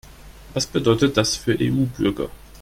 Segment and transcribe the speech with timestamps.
[0.55, 2.31] Was bedeutet das für EU-Bürger?